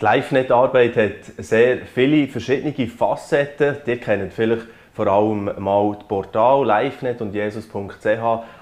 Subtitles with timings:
[0.00, 3.78] Die LiveNet-Arbeit hat sehr viele verschiedene Facetten.
[3.84, 8.06] Ihr kennt vielleicht vor allem mal das Portal LiveNet und jesus.ch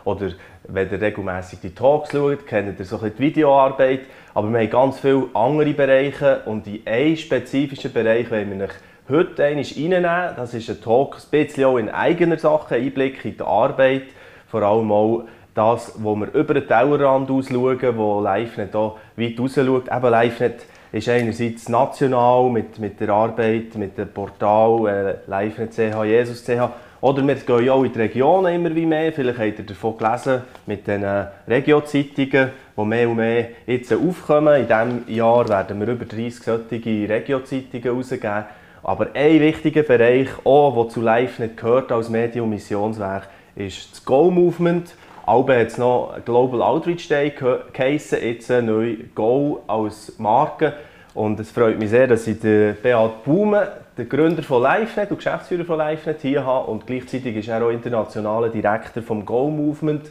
[0.05, 0.31] oder
[0.67, 4.07] wenn ihr regelmäßig die Talks schaut, kennt ihr so ein die Videoarbeit.
[4.33, 8.69] Aber wir haben ganz viele andere Bereiche und in einen spezifischen Bereich wollen wir
[9.11, 10.03] heute reinnehmen.
[10.37, 14.05] Das ist ein Talk, ein bisschen auch in eigener Sache, Einblick in die Arbeit,
[14.47, 15.25] vor allem auch
[15.55, 19.89] das, wo wir über den Tellerrand aus schauen, wo LiveNet hier weit raus schaut.
[19.95, 26.71] Eben LiveNet ist einerseits national mit, mit der Arbeit, mit dem Portal äh, LiveNet.ch, Jesus.ch.
[27.01, 29.13] Oder wir gehen ja auch in die Regionen immer wie mehr.
[29.13, 34.55] Vielleicht habt ihr davon gelesen mit den äh, Regio-Zeitungen, die mehr und mehr jetzt aufkommen.
[34.55, 38.45] In diesem Jahr werden wir über 30 solche Regio-Zeitungen herausgeben.
[38.83, 44.95] Aber ein wichtiger Bereich, auch, der zu LiveNet gehört als Medium-Missionswerk, ist das Go-Movement.
[45.27, 47.33] Albe hat noch Global Outreach Day
[47.73, 50.75] geheissen, jetzt neu Go als Marke.
[51.15, 55.17] Und es freut mich sehr, dass ich den Beat Baume, den Gründer von LiveNet und
[55.17, 56.71] Geschäftsführer von LiveNet hier habe.
[56.71, 60.11] Und gleichzeitig ist er auch internationaler Direktor vom Go Movement.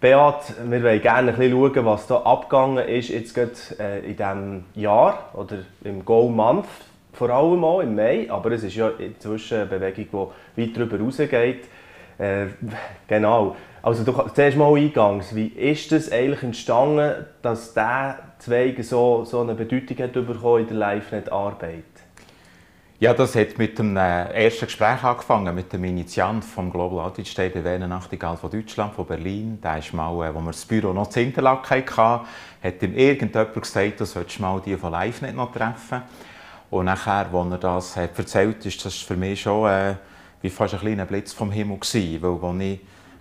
[0.00, 4.16] Beat, wir wollen gerne ein bisschen schauen, was da abgegangen ist jetzt gerade, äh, in
[4.16, 6.66] diesem Jahr oder im Go Month
[7.12, 10.96] vor allem auch im Mai, aber es ist ja inzwischen eine Bewegung, die weit darüber
[10.96, 11.64] hinausgeht.
[12.18, 12.46] Äh,
[13.06, 13.56] genau.
[13.82, 19.40] Also du, zuerst mal eingangs, wie ist es eigentlich entstanden, dass dieser Zweig so, so
[19.40, 21.84] eine Bedeutung hat bekommen in der LiveNet-Arbeit?
[22.98, 27.34] Ja, das hat mit einem äh, ersten Gespräch angefangen, mit dem Initiant vom Global Outreach
[27.34, 29.58] Day, der Werner von Deutschland, von Berlin.
[29.62, 32.26] Der ist mal, äh, wir das Büro noch zu Interlaken hatten,
[32.62, 36.02] hat ihm irgendjemand gesagt, du solltest mal die von LiveNet noch treffen.
[36.68, 39.94] Und nachher, als er das hat erzählt hat, war das für mich schon äh,
[40.42, 42.42] wie fast ein kleiner Blitz vom Himmel gewesen, weil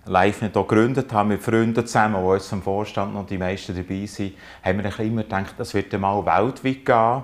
[0.05, 4.05] live nicht gegründet habe, mit Freunden zusammen, die jetzt im Vorstand noch die meisten dabei
[4.05, 4.33] sind,
[4.63, 7.23] haben wir immer gedacht, das wird einmal weltweit gehen.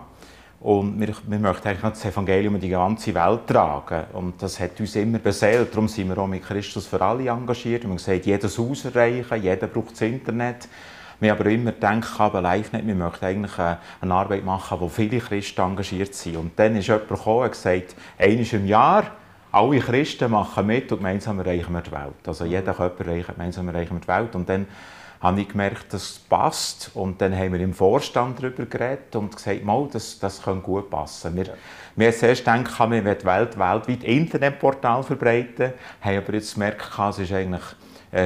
[0.61, 4.05] Und wir, wir möchten eigentlich das Evangelium in die ganze Welt tragen.
[4.13, 5.71] Und das hat uns immer beseelt.
[5.71, 7.83] Darum sind wir auch mit Christus für alle engagiert.
[7.83, 10.67] Wir haben gesagt, jedes Haus erreichen, jeder braucht das Internet.
[11.19, 14.89] Wir haben aber immer gedacht, aber live nicht, wir möchten eigentlich eine Arbeit machen, wo
[14.89, 16.37] viele Christen engagiert sind.
[16.37, 19.03] Und dann ist jemand gekommen und gesagt, einmal im Jahr
[19.55, 22.27] alle Christen machen mit und gemeinsam erreichen wir die Welt.
[22.27, 24.35] Also jeder Körper erreicht, gemeinsam erreichen wir die Welt.
[24.35, 24.67] Und dann
[25.21, 26.91] habe ich gemerkt, das passt.
[26.93, 30.89] Und dann haben wir im Vorstand darüber geredet und gesagt, mal, das, das könnte gut
[30.89, 31.35] passen.
[31.37, 31.55] Wir,
[31.95, 37.19] wir haben zuerst gedacht, wir wollen Welt, weltweit Internetportal verbreiten, haben aber jetzt gemerkt, es
[37.19, 37.63] ist eigentlich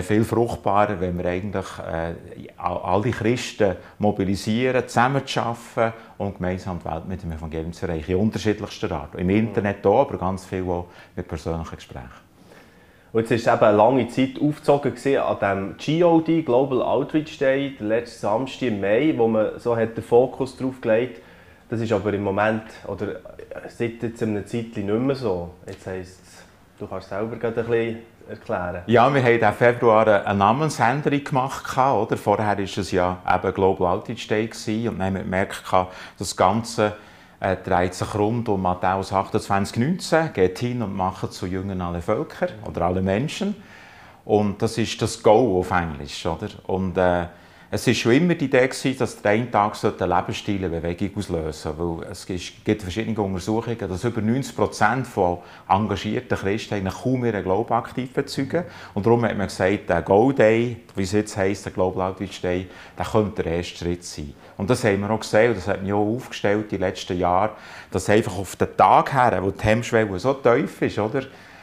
[0.04, 2.14] viel fruchtbarer, wenn wir eigentlich äh,
[2.58, 8.12] alle Christen mobilisieren, zusammen arbeiten und gemeinsam die Welt mit dem Evangelium zu erreichen.
[8.12, 9.16] In unterschiedlichster Art.
[9.16, 12.30] Im Internet auch, aber ganz viel auch mit persönlichen Gesprächen.
[13.12, 17.76] Und jetzt war es eben eine lange Zeit aufgezogen an dem GOD, Global Outreach Day,
[17.80, 21.20] der letzte Samstag im Mai, wo man so hat den Fokus darauf gelegt
[21.70, 23.22] Das ist aber im Moment, oder
[23.68, 25.50] seit jetzt einer Zeit nicht mehr so.
[25.68, 26.44] Jetzt heisst es,
[26.78, 27.98] du kannst selber ein bisschen
[28.29, 28.84] erklären?
[28.85, 31.78] Ja, wir haben im Februar eine Namensänderung gemacht.
[31.78, 32.17] Oder?
[32.17, 34.50] Vorher war es ja eben Global Outreach Day
[34.88, 35.63] und dann haben wir gemerkt,
[36.17, 36.94] das Ganze
[37.40, 42.01] äh, dreht sich rund um Matthäus 28, 19, geht hin und macht zu Jüngern alle
[42.01, 43.56] Völker oder alle Menschen.
[44.25, 46.25] Und das ist das Go auf Englisch.
[46.25, 46.50] Oder?
[46.67, 47.25] Und, äh,
[47.72, 51.75] es war schon immer die Idee, dass der einen Tag eine Lebensstil eine Bewegung auslösen
[51.78, 52.09] sollte.
[52.09, 55.38] es gibt verschiedene Untersuchungen, dass über 90 Prozent von
[55.68, 58.63] engagierten Christen kaum ihren Glauben aktiv bezeugen.
[58.96, 62.41] Und darum hat man gesagt, der Go Day, wie es jetzt heisst, der Global Outreach
[62.41, 64.34] Day, der könnte der erste Schritt sein.
[64.58, 67.19] Und das haben wir auch gesehen, und das hat mich auch aufgestellt in den letzten
[67.19, 67.52] Jahren,
[67.91, 71.22] dass einfach auf den Tag her, wo die Hemmschwelle so tief ist, oder?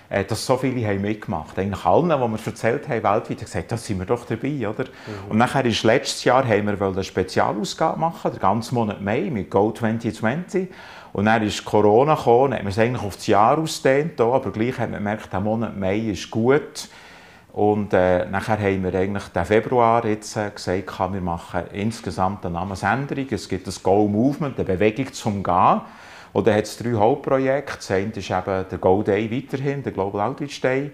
[0.09, 1.67] Äh, dass so viele haben mitgemacht haben.
[1.67, 4.69] Eigentlich allen, die wir erzählt haben, weltweit, gesagt, da sind wir doch dabei.
[4.69, 4.85] Oder?
[4.85, 5.31] Mhm.
[5.31, 9.51] Und nachher ist letztes Jahr haben wir eine Spezialausgabe machen, den ganzen Monat Mai mit
[9.51, 10.69] Go 2020.
[11.13, 14.51] Und dann ist Corona gekommen, dann haben wir es eigentlich auf das Jahr ausgedehnt, aber
[14.51, 16.89] gleich haben wir gemerkt, der Monat Mai ist gut.
[17.53, 22.53] Und äh, nachher haben wir eigentlich den Februar jetzt äh, gesagt, wir machen insgesamt eine
[22.53, 23.27] Namensänderung.
[23.31, 25.81] Es gibt das Go Movement, eine Bewegung zum Gehen.
[26.37, 27.77] Und dann hat es drei Hauptprojekte.
[27.77, 30.91] Das eine ist eben der Go Day weiterhin, der Global Outreach Day.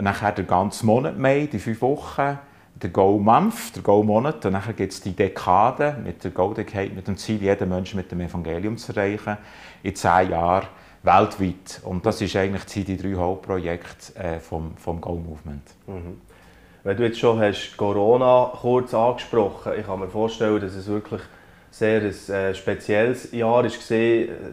[0.00, 2.38] Nachher der ganze Monat Mai, die fünf Wochen.
[2.76, 4.46] Der Go Month, der Go Monat.
[4.46, 7.96] Und dann gibt es die Dekade mit der Go Decade, mit dem Ziel, jeden Menschen
[7.96, 9.36] mit dem Evangelium zu erreichen.
[9.82, 10.68] In zehn Jahren
[11.02, 11.80] weltweit.
[11.82, 15.64] Und das ist eigentlich die drei Hauptprojekte äh, vom, vom Go Movement.
[15.88, 16.20] Mhm.
[16.84, 21.22] Wenn du jetzt schon hast Corona kurz angesprochen, ich kann mir vorstellen, dass es wirklich
[21.70, 23.70] sehr ein äh, spezielles Jahr war.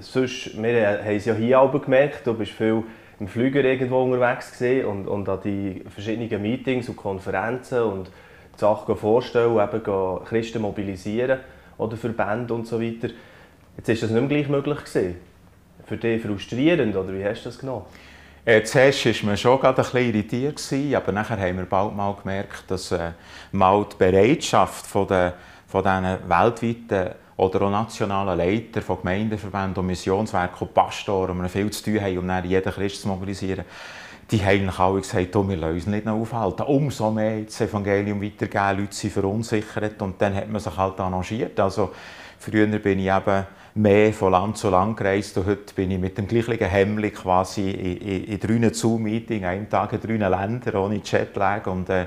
[0.01, 2.83] Sonst, wir haben es ja hier auch gemerkt, du bist viel
[3.19, 8.95] im Flüger irgendwo unterwegs und, und an die verschiedenen Meetings und Konferenzen und die Sachen
[8.95, 11.39] vorstellen, eben Christen mobilisieren
[11.77, 13.09] oder Verbände und so weiter.
[13.77, 15.15] Jetzt ist das nicht mehr gleich möglich gewesen.
[15.85, 17.85] Für dich frustrierend, oder wie hast du das genommen?
[18.43, 22.15] Äh, zuerst war man schon gerade ein bisschen irritiert, aber nachher haben wir bald mal
[22.21, 23.11] gemerkt, dass äh,
[23.51, 25.33] mal die Bereitschaft den,
[25.75, 31.69] von diesen weltweiten oder auch nationalen Leiter von Gemeindeverbänden und Missionswerken und Pastoren, die viel
[31.69, 33.65] zu tun haben, um dann jeden Christ zu mobilisieren,
[34.31, 36.61] die haben alle gesagt, oh, wir lassen uns nicht aufhalten.
[36.61, 41.59] Umso mehr das Evangelium weitergeben, Leute sind verunsichert und dann hat man sich halt arrangiert.
[41.59, 41.91] Also,
[42.39, 43.45] früher bin ich eben
[43.75, 47.69] mehr von Land zu Land gereist und heute bin ich mit dem gleichen Hemmli quasi
[47.69, 52.05] in, in, in drei Zoom-Meetings, einen Tag in drei Ländern ohne Jetlag und äh,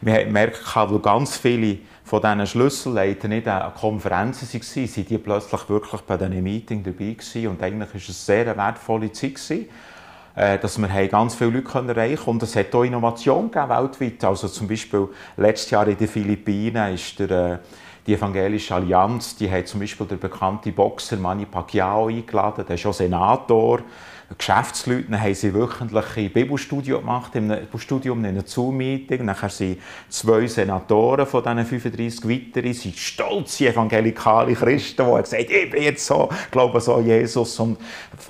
[0.00, 5.18] wir haben gemerkt, weil ganz viele von diesen Schlüsselleitern nicht an Konferenzen waren, sind die
[5.18, 7.48] plötzlich wirklich bei diesen Meetings dabei gewesen.
[7.48, 9.68] und eigentlich war es eine sehr wertvolle Zeit gewesen,
[10.36, 12.30] äh, dass wir ganz viele Leute erreichen konnten.
[12.30, 14.24] Und es hat auch Innovation gegeben weltweit.
[14.24, 15.08] Also zum Beispiel
[15.38, 17.58] letztes Jahr in den Philippinen ist der äh,
[18.06, 22.86] die Evangelische Allianz, die hat zum Beispiel den bekannten Boxer Manny Pacquiao eingeladen, der ist
[22.86, 23.80] auch Senator.
[24.36, 29.24] Geschäftsleute haben sie wöchentlich Bibelstudio gemacht, im Studium in einem Zoom-Meeting.
[29.24, 35.70] Nachher sind zwei Senatoren von diesen 35 weiteren, sind stolze evangelikale Christen, die gesagt, ich
[35.70, 37.58] bin jetzt so, glaube so Jesus.
[37.60, 37.78] Und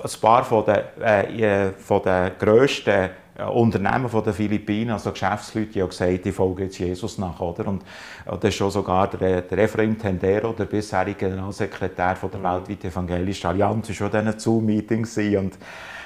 [0.03, 3.09] ein paar von den, äh, von den grössten äh,
[3.43, 7.39] Unternehmen von den Philippinen, also Geschäftsleute, die haben gesagt, ich folge jetzt Jesus nach.
[7.41, 7.67] Oder?
[7.67, 7.83] Und,
[8.25, 12.43] das ist schon sogar der, der Ephraim Tendero, der bisherige Generalsekretär von der mhm.
[12.43, 15.17] weltweiten evangelischen Allianz, war schon in diesen Zoom-Meetings.
[15.17, 15.57] Und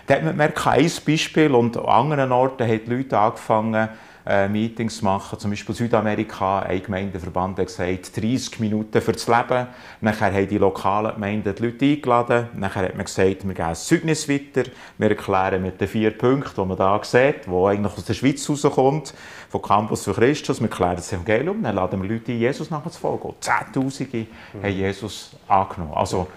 [0.07, 3.89] da hat man gemerkt, ein Beispiel und an anderen Orten haben die Leute angefangen,
[4.29, 5.39] äh, Meetings machen.
[5.39, 9.67] Zum Beispiel Südamerika, ein Gemeindeverband hat gesagt, 30 Minuten für das Leben.
[10.01, 12.49] Nachher haben die lokalen Gemeinden die Leute eingeladen.
[12.53, 14.69] Nachher hat man gesagt, wir geben ein Zeugnis weiter.
[14.99, 18.47] Wir erklären mit den vier Punkten, die man hier sieht, die eigentlich aus der Schweiz
[18.47, 19.15] rauskommt,
[19.49, 20.61] vom Campus für Christus.
[20.61, 23.33] Wir erklären das Evangelium, dann laden wir Leute ein, Jesus nachher zu folgen.
[23.39, 24.63] Zehntausende mhm.
[24.63, 25.93] haben Jesus angenommen.
[25.95, 26.27] Also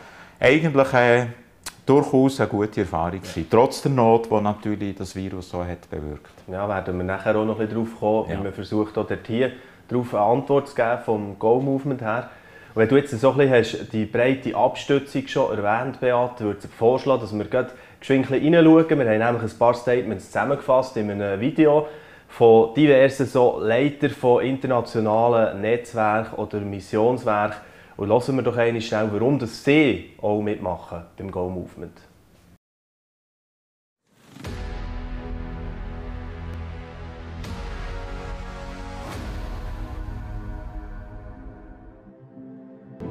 [0.40, 0.92] eigentlich...
[0.94, 1.26] Äh,
[1.86, 3.46] durchaus eine gute Erfahrung gewesen.
[3.50, 6.32] Trotz der Not, die natürlich das Virus so hat bewirkt.
[6.46, 8.38] Ja, werden wir nachher auch noch ein bisschen drauf kommen, ja.
[8.38, 9.52] wie man versucht, auch hier
[9.88, 12.30] darauf eine Antwort zu geben, vom Go-Movement her.
[12.74, 16.60] Und wenn du jetzt so ein bisschen hast, die breite Abstützung schon erwähnt, Beate, würde
[16.64, 17.70] ich vorschlagen, dass wir gerade
[18.00, 18.88] geschwind hineinschauen.
[18.88, 21.86] Wir haben nämlich ein paar Statements zusammengefasst in einem Video
[22.28, 27.58] von diversen so Leitern von internationalen Netzwerken oder Missionswerken,
[27.96, 32.00] und hören wir doch einmal schnell, warum das sie auch mitmachen beim Go Movement.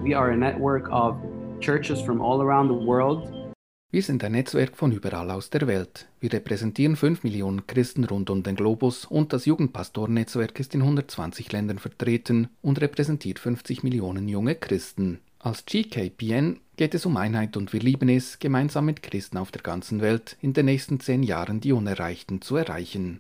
[0.04, 1.16] We are a network of
[1.60, 3.41] churches from all around the world
[3.92, 6.08] wir sind ein Netzwerk von überall aus der Welt.
[6.22, 11.52] Wir repräsentieren 5 Millionen Christen rund um den Globus und das Jugendpastorennetzwerk ist in 120
[11.52, 15.20] Ländern vertreten und repräsentiert 50 Millionen junge Christen.
[15.40, 19.62] Als GKPN geht es um Einheit und wir lieben es, gemeinsam mit Christen auf der
[19.62, 23.20] ganzen Welt in den nächsten zehn Jahren die Unerreichten zu erreichen.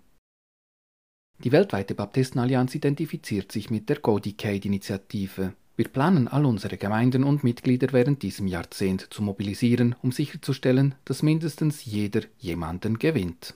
[1.43, 5.53] Die weltweite Baptistenallianz identifiziert sich mit der Go Decade-Initiative.
[5.81, 11.23] Wir planen, all unsere Gemeinden und Mitglieder während diesem Jahrzehnt zu mobilisieren, um sicherzustellen, dass
[11.23, 13.55] mindestens jeder jemanden gewinnt.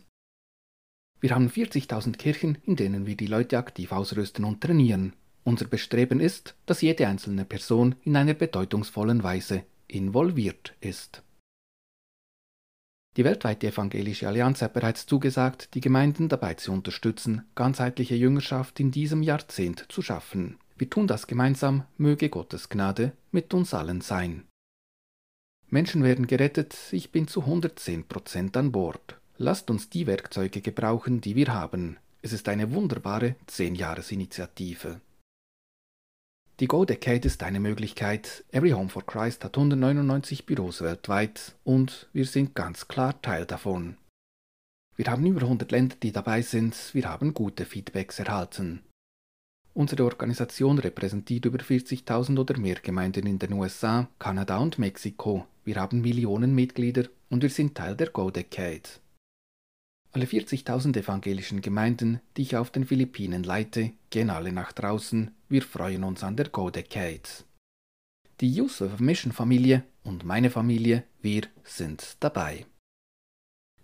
[1.19, 5.13] Wir haben 40.000 Kirchen, in denen wir die Leute aktiv ausrüsten und trainieren.
[5.43, 11.21] Unser Bestreben ist, dass jede einzelne Person in einer bedeutungsvollen Weise involviert ist.
[13.17, 18.89] Die weltweite Evangelische Allianz hat bereits zugesagt, die Gemeinden dabei zu unterstützen, ganzheitliche Jüngerschaft in
[18.89, 20.57] diesem Jahrzehnt zu schaffen.
[20.77, 24.43] Wir tun das gemeinsam, möge Gottes Gnade mit uns allen sein.
[25.69, 29.19] Menschen werden gerettet, ich bin zu 110% an Bord.
[29.37, 31.97] Lasst uns die Werkzeuge gebrauchen, die wir haben.
[32.21, 35.01] Es ist eine wunderbare 10-Jahres-Initiative.
[36.59, 38.45] Die Go Decade ist eine Möglichkeit.
[38.51, 43.97] Every Home for Christ hat 199 Büros weltweit und wir sind ganz klar Teil davon.
[44.95, 46.93] Wir haben über 100 Länder, die dabei sind.
[46.93, 48.81] Wir haben gute Feedbacks erhalten.
[49.77, 55.47] Unsere Organisation repräsentiert über 40.000 oder mehr Gemeinden in den USA, Kanada und Mexiko.
[55.65, 58.83] Wir haben Millionen Mitglieder und wir sind Teil der Go Decade.
[60.13, 65.31] Alle 40.000 evangelischen Gemeinden, die ich auf den Philippinen leite, gehen alle nach draußen.
[65.49, 67.43] Wir freuen uns an der Go Decade.
[68.39, 72.65] Die of Mission Familie und meine Familie, wir sind dabei.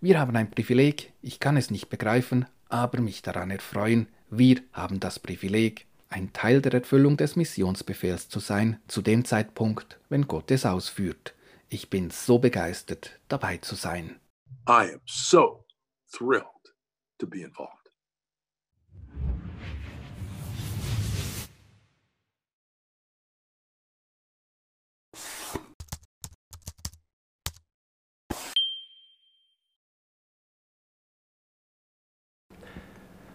[0.00, 4.98] Wir haben ein Privileg, ich kann es nicht begreifen, aber mich daran erfreuen, wir haben
[4.98, 10.50] das Privileg, ein Teil der Erfüllung des Missionsbefehls zu sein, zu dem Zeitpunkt, wenn Gott
[10.50, 11.34] es ausführt.
[11.68, 14.18] Ich bin so begeistert, dabei zu sein.
[14.66, 15.66] I am so
[16.10, 16.46] thrilled
[17.18, 17.81] to be involved.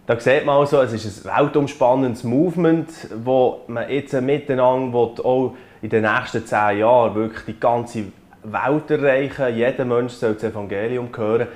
[0.08, 2.90] Da sieht man also, es ist ein weltumspannendes Movement,
[3.26, 8.06] wo man jetzt miteinander auch in den nächsten zehn Jahren wirklich die ganze
[8.42, 9.54] Welt erreichen.
[9.54, 11.48] Jeder Mensch soll das Evangelium hören.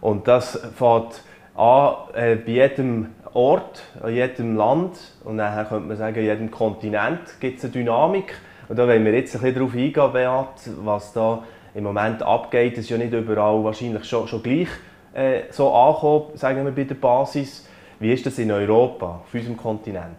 [0.00, 1.22] Und das fängt
[1.54, 6.50] an äh, bei jedem Ort, an jedem Land und dann könnte man sagen, an jedem
[6.50, 8.34] Kontinent gibt es eine Dynamik.
[8.68, 11.44] Und da wollen wir jetzt ein bisschen darauf eingehen, Beat, was da
[11.76, 12.72] im Moment abgeht.
[12.72, 14.68] Es ist ja nicht überall wahrscheinlich schon, schon gleich
[15.14, 17.68] äh, so angekommen, sagen wir bei der Basis.
[18.00, 20.16] Wie ist das in Europa, auf unserem Kontinent?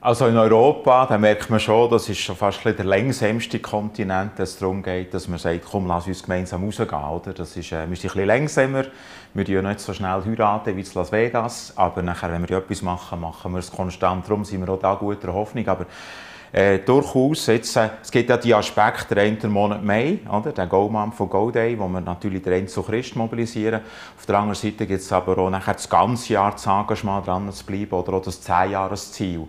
[0.00, 4.58] Also in Europa, da merkt man schon, das ist schon fast der längsamste Kontinent, es
[4.58, 7.04] darum geht, dass man sagt, komm, lass uns gemeinsam rausgehen.
[7.04, 7.32] Oder?
[7.32, 8.86] Das ist, äh, wir ein bisschen langsamer,
[9.32, 12.82] wir ja nicht so schnell heiraten wie in Las Vegas, aber nachher, wenn wir etwas
[12.82, 14.26] machen, machen wir es konstant.
[14.26, 15.68] Darum sind wir auch da guter Hoffnung.
[15.68, 15.86] Aber
[16.54, 20.52] äh, durchaus, jetzt, äh, es gibt ja die Aspekte, der einen Monat Mai, oder?
[20.52, 23.80] der Go-Month von Go-Day, wo wir natürlich den einen zu Christ mobilisieren.
[24.16, 27.52] Auf der anderen Seite gibt es aber auch nachher das ganze Jahr das Engagement dran
[27.52, 29.48] zu bleiben oder auch das 10-Jahres-Ziel.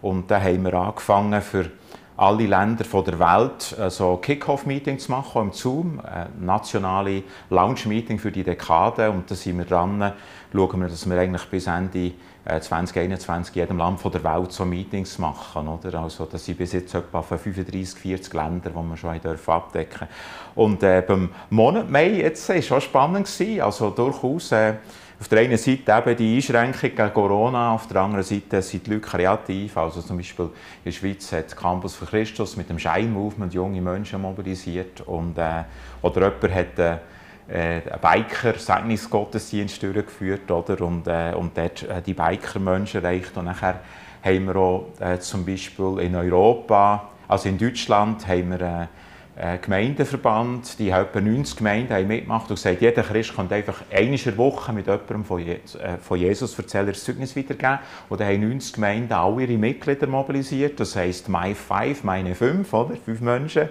[0.00, 1.72] Und dann haben wir angefangen, für
[2.16, 8.44] alle Länder der Welt so Kick-Off-Meeting zu machen, im Zoom, ein nationale Launch-Meeting für die
[8.44, 9.10] Dekade.
[9.10, 10.12] Und da sind wir dran,
[10.52, 12.12] schauen wir, dass wir eigentlich bis Ende
[12.44, 15.66] 2021 in jedem Land der Welt so Meetings machen.
[15.66, 16.00] Oder?
[16.00, 20.08] Also, das sind bis jetzt etwa 35, 40 Länder, die wir schon abdecken dürfen.
[20.54, 23.26] Und äh, beim Monat Mai jetzt war es schon spannend.
[23.26, 23.60] Gewesen.
[23.62, 24.74] Also durchaus äh,
[25.18, 28.90] auf der einen Seite eben die Einschränkung gegen Corona, auf der anderen Seite sind die
[28.90, 29.76] Leute kreativ.
[29.76, 30.50] Also zum Beispiel in
[30.84, 35.00] der Schweiz hat Campus für Christus mit dem Shine-Movement junge Menschen mobilisiert.
[35.02, 35.62] Und, äh,
[36.02, 37.00] oder jemand hat
[37.48, 40.80] äh, einen Biker-Segnungsgottesdienst durchgeführt oder?
[40.82, 43.36] Und, äh, und dort äh, die Biker-Menschen erreicht.
[43.36, 43.80] Und nachher
[44.22, 48.88] haben wir auch äh, zum Beispiel in Europa, also in Deutschland, haben wir
[49.36, 53.82] äh, Gemeindeverband, die haben etwa 90 Gemeinden haben mitgemacht und gesagt, jeder Christ kann einfach
[53.90, 57.80] einmal in Woche mit jemandem von, Je äh, von Jesus erzählen, das Zeugnis weitergeben.
[58.08, 60.78] Und dann haben 90 Gemeinden alle ihre Mitglieder mobilisiert.
[60.78, 62.94] Das heisst, my five, meine fünf, oder?
[63.04, 63.68] Fünf Menschen.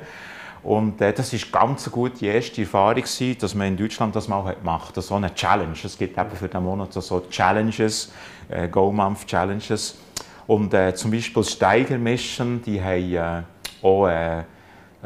[0.63, 4.27] Und äh, das ist ganz eine gute erste Erfahrung gewesen, dass man in Deutschland das
[4.27, 5.03] mal gemacht hat.
[5.03, 5.75] So eine Challenge.
[5.83, 8.11] Es gibt eben für den Monat so Challenges,
[8.49, 9.97] äh, Go-Month Challenges.
[10.47, 14.43] Und äh, zum Beispiel Steiger Mission, die haben äh, auch äh,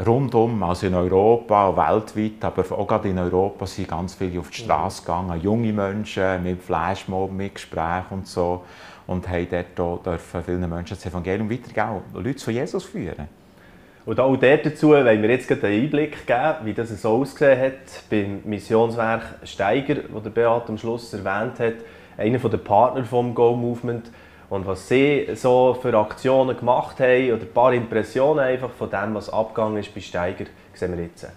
[0.06, 4.58] rundum, also in Europa, weltweit, aber auch gerade in Europa sind ganz viele auf die
[4.58, 8.64] Straße gegangen, junge Menschen mit Flashmob, mit Gesprächen und so
[9.08, 13.28] und haben dort dürfen vielen Menschen das Evangelium weitergeben, Leute zu Jesus führen.
[14.08, 18.40] Und auch dazu wollen wir jetzt einen Einblick geben, wie das so ausgesehen hat beim
[18.46, 21.74] Missionswerk Steiger, das der Beat am Schluss erwähnt hat,
[22.18, 24.10] einer der Partner vom Go Movement
[24.50, 29.14] und was sie so für Aktionen gemacht haben oder ein paar Impressionen einfach von dem,
[29.14, 31.28] was abgegangen ist bei Steiger, sehen wir jetzt.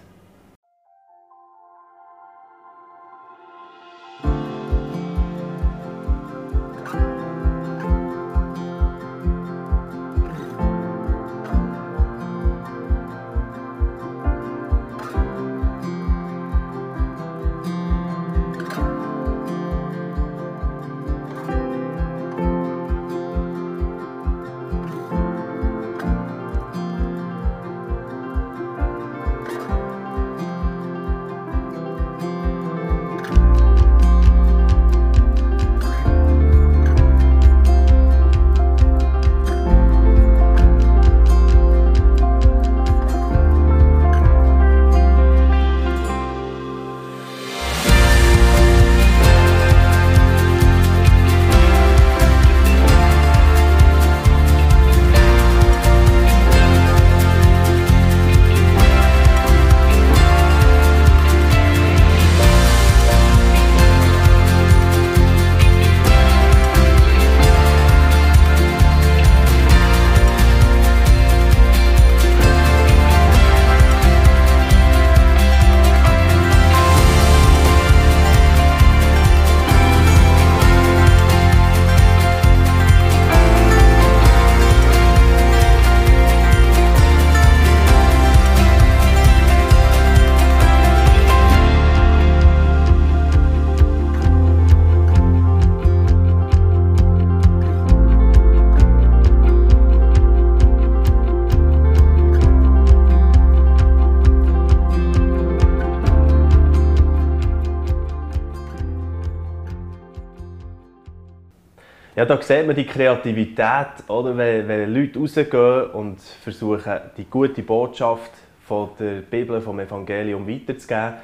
[112.31, 114.37] Da sieht man die Kreativität, oder?
[114.37, 118.31] Wenn, wenn Leute rausgehen und versuchen, die gute Botschaft
[118.63, 121.15] von der Bibel, vom Evangelium weiterzugeben.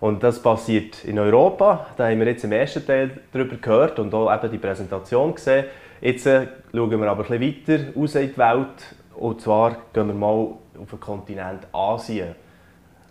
[0.00, 1.88] Und das passiert in Europa.
[1.98, 5.66] Da haben wir jetzt im ersten Teil darüber gehört und auch eben die Präsentation gesehen.
[6.00, 8.96] Jetzt äh, schauen wir aber ein bisschen weiter raus in die Welt.
[9.14, 12.34] Und zwar gehen wir mal auf den Kontinent Asien.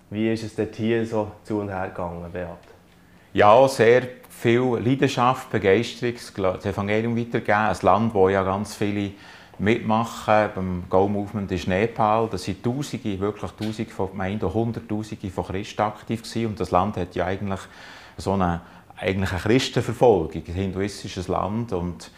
[0.10, 2.75] Wie ist es dort hier so zu und her gegangen, Beat?
[3.36, 6.14] Ja, sehr viel Leidenschaft, Begeisterung,
[6.54, 7.52] das Evangelium weitergeben.
[7.52, 9.12] Ein Land, wo ja ganz viele
[9.60, 10.52] mitmachen.
[10.56, 12.30] Beim Go Movement ist Nepal.
[12.32, 16.46] Da sind Tausende, wirklich Tausende von Gemeinden, Hunderttausende von Christen aktiv gewesen.
[16.46, 17.60] Und das Land hat ja eigentlich
[18.16, 18.62] so eine,
[18.96, 21.74] eigentlich eine Christenverfolgung, ein hinduistisches Land.
[21.74, 22.12] Und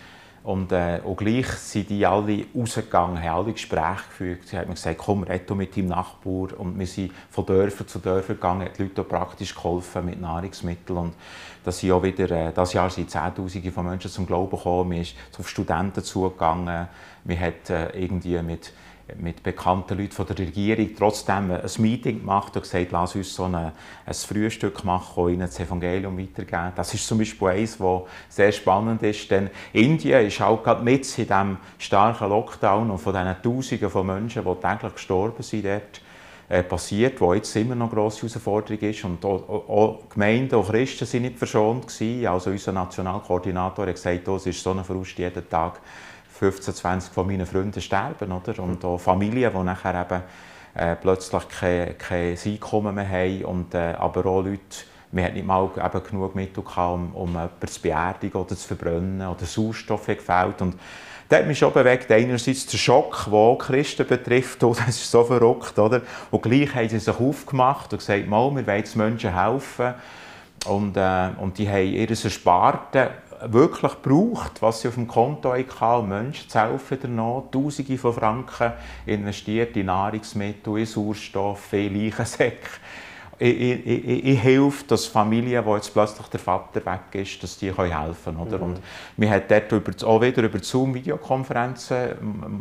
[0.47, 4.39] und, äh, und gleich sind die alle rausgegangen, haben alle Gespräche geführt.
[4.45, 6.57] Sie haben gesagt, komm, red mit deinem Nachbar.
[6.57, 10.99] Und wir sind von Dörfer zu Dörfer gegangen, haben die Leute praktisch geholfen mit Nahrungsmitteln.
[10.99, 11.15] Und
[11.65, 14.91] das, sind auch wieder, äh, das Jahr sind Zehntausende von Menschen zum Glauben gekommen.
[14.91, 16.87] Wir sind auf Studenten zugegangen.
[17.25, 18.71] Wir haben äh, irgendwie mit
[19.15, 23.45] mit bekannten Leuten von der Regierung trotzdem ein Meeting gemacht und gesagt, lass uns so
[23.45, 23.73] eine,
[24.05, 26.73] ein Frühstück machen und ihnen das Evangelium weitergeben.
[26.75, 31.05] Das ist zum Beispiel eines, was sehr spannend ist, denn Indien ist auch gerade mit
[31.17, 36.01] in diesem starken Lockdown und von diesen Tausenden von Menschen, die täglich gestorben sind dort,
[36.49, 39.03] äh, passiert, wo jetzt immer noch eine grosse Herausforderung ist.
[39.03, 42.25] Und auch, auch Gemeinden und Christen sind nicht verschont gewesen.
[42.27, 45.81] Also unser Nationalkoordinator hat gesagt, oh, es ist so ein Verlust jeden Tag
[46.37, 48.31] 15, 20 von meinen Freunden sterben.
[48.31, 48.59] Oder?
[48.61, 50.23] Und auch Familien, die nachher eben,
[50.75, 53.45] äh, plötzlich kein, kein Einkommen mehr haben.
[53.45, 54.59] Und, äh, aber auch Leute,
[55.11, 58.67] wir hatten nicht mal eben genug Mittel, gehabt, um, um jemanden zu beerdigen oder zu
[58.67, 59.27] verbrennen.
[59.27, 60.61] Oder Sauerstoff hat gefehlt.
[60.61, 60.77] Und
[61.29, 62.11] das hat mich schon bewegt.
[62.11, 64.63] Einerseits der Schock, der Christen betrifft.
[64.63, 65.79] Oh, das ist so verrückt.
[65.79, 66.01] Oder?
[66.29, 69.93] Und gleich haben sie sich aufgemacht und gesagt, mal, wir wollen den Menschen helfen.
[70.65, 73.07] Und, äh, und die haben ihr Ersparten
[73.45, 77.43] wirklich braucht, was sie auf dem Konto hatten, um Menschen zu helfen danach.
[77.51, 78.73] Tausende von Franken
[79.05, 82.67] investiert in Nahrungsmittel, in Sauerstoff, in Leichensäcke.
[83.39, 87.67] Ich, ich, ich, helfe, dass Familien, wo jetzt plötzlich der Vater weg ist, dass die
[87.67, 88.37] helfen können.
[88.39, 88.57] Oder?
[88.57, 88.63] Mhm.
[88.63, 88.81] Und
[89.15, 92.15] wir haben dort über, auch wieder über Zoom-Videokonferenzen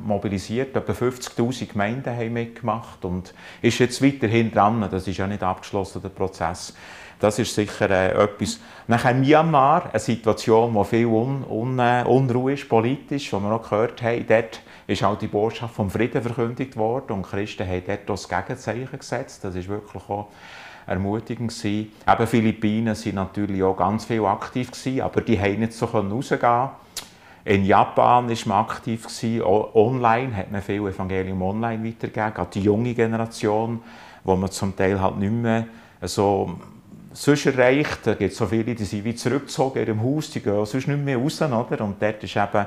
[0.07, 0.77] mobilisiert.
[0.77, 4.87] Etwa 50'000 Gemeinden haben mitgemacht und ist jetzt weiterhin dran.
[4.91, 6.75] Das ist ja nicht abgeschlossen, der Prozess.
[7.19, 8.61] Das ist sicher äh, etwas.
[8.87, 13.63] Nachher Myanmar, eine Situation, wo viel Un Un äh, Unruhe ist, politisch, wo wir auch
[13.63, 17.83] gehört haben, dort ist auch die Botschaft vom Frieden verkündigt worden und die Christen haben
[17.87, 19.43] dort das Gegenzeichen gesetzt.
[19.45, 20.29] Das ist wirklich auch
[20.87, 21.93] ermutigend gewesen.
[22.07, 26.71] Eben Philippinen sind natürlich auch ganz viel aktiv gewesen, aber die haben nicht so rausgehen
[27.47, 29.07] in Japan war man aktiv,
[29.45, 33.81] online hat man viel Evangelium online weitergegeben, gerade die junge Generation,
[34.25, 35.67] wo man zum Teil halt nicht mehr
[36.03, 36.59] so
[37.13, 38.01] sonst erreicht.
[38.03, 40.89] Da gibt es so viele, die sind wie zurückgezogen in ihrem Haus, die gehen sonst
[40.89, 41.41] nicht mehr raus.
[41.41, 41.85] Oder?
[41.85, 42.67] Und dort ist eben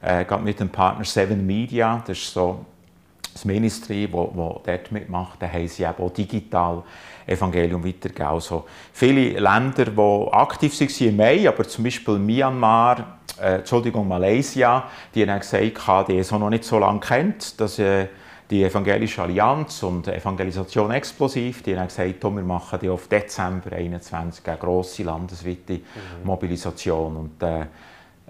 [0.00, 2.64] äh, mit dem Partner Seven Media, das ist so
[3.32, 4.28] das Ministry, das
[4.64, 6.82] dort mitmacht, da haben sie eben auch digital
[7.26, 8.26] Evangelium weitergegeben.
[8.26, 14.84] Also viele Länder, die aktiv waren im Mai, aber zum Beispiel Myanmar, äh, Entschuldigung, Malaysia,
[15.14, 18.08] die haben gesagt, die es noch nicht so lange kennt, dass äh,
[18.50, 24.46] die Evangelische Allianz und Evangelisation Explosiv, die haben gesagt, wir machen die auf Dezember 2021
[24.46, 25.80] eine grosse landesweite mhm.
[26.24, 27.16] Mobilisation.
[27.16, 27.66] Und, äh,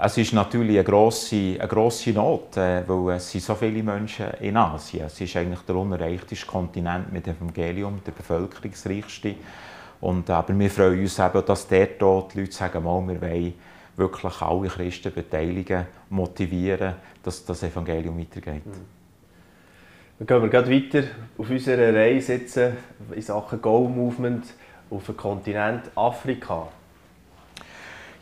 [0.05, 4.27] es ist natürlich eine grosse, eine grosse Not, äh, weil es sind so viele Menschen
[4.41, 5.07] in Asien.
[5.07, 9.37] Es ist eigentlich der unerreichteste Kontinent mit Evangelium, der bevölkerungsreichste.
[10.01, 13.55] Und, äh, aber wir freuen uns eben, dass dort die Leute sagen, mal, wir wollen
[13.97, 18.67] wirklich alle Christen beteiligen, motivieren, dass das Evangelium weitergeht.
[18.67, 18.73] Mhm.
[20.19, 21.05] Dann gehen wir gerade weiter
[21.39, 22.73] auf unserer Reise jetzt äh,
[23.15, 24.47] in Sachen Go Movement
[24.91, 26.69] auf den Kontinent Afrika.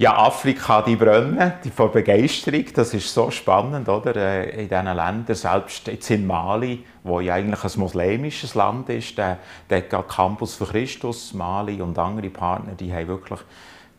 [0.01, 4.17] Ja, Afrika, die brennen, die vor Begeisterung, das ist so spannend, oder?
[4.17, 9.19] Äh, in diesen Ländern, selbst jetzt in Mali, wo ja eigentlich ein muslimisches Land ist,
[9.19, 9.37] der,
[9.69, 13.41] der Campus für Christus, Mali und andere Partner, die haben wirklich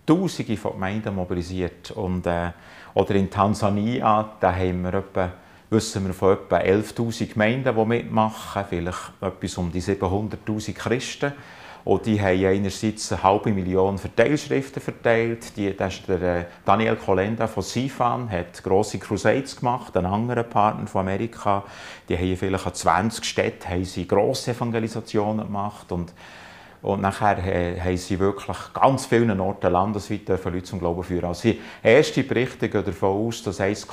[0.04, 1.92] Tausende von Gemeinden mobilisiert.
[1.92, 2.50] Und, äh,
[2.96, 5.34] oder in Tansania, da haben wir etwa
[5.70, 11.32] wissen wir von etwa 11'000 Gemeinden, die mitmachen, vielleicht etwas um die 700'000 Christen.
[11.84, 15.58] Und die haben einerseits eine halbe Million Verteilschriften verteilt.
[15.58, 20.44] Die, das ist der äh, Daniel Kolenda von Sifan, hat grosse Crusades gemacht, ein anderer
[20.44, 21.64] Partner von Amerika.
[22.08, 25.92] Die haben vielleicht an 20 Städten haben sie grosse Evangelisationen gemacht.
[25.92, 26.14] Und,
[26.84, 27.38] und nachher
[27.84, 31.26] haben sie wirklich ganz vielen Orten landesweit Leute zum Glauben führen.
[31.26, 33.88] Also erste Berichte gehen davon aus, dass 1,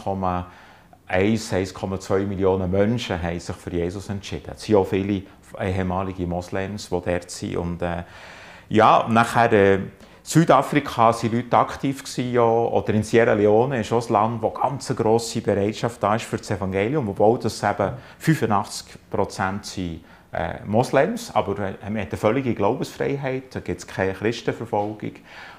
[1.55, 4.53] 1,2 Millionen Menschen haben sich für Jesus entschieden.
[4.55, 5.23] Es sind auch viele
[5.61, 7.57] ehemalige Moslems, die dort sind.
[7.57, 8.05] Und, äh,
[8.69, 9.79] ja, nachher äh,
[10.23, 14.91] Südafrika waren Leute aktiv ja, oder in Sierra Leone ist auch ein Land, wo ganz
[14.91, 20.63] eine grosse Bereitschaft da ist für das Evangelium, obwohl das eben 85 Prozent sind äh,
[20.67, 25.13] Moslems, aber äh, wir haben eine völlige Glaubensfreiheit, da gibt es keine Christenverfolgung.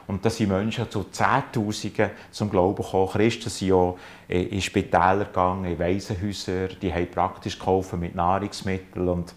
[0.06, 3.10] Und da sind Menschen zu Zehntausenden zum Glauben gekommen.
[3.10, 3.94] Christen sind ja
[4.28, 9.08] in Spitäler gegangen, in Waisenhäuser, die haben praktisch geholfen mit Nahrungsmitteln.
[9.08, 9.34] Und äh,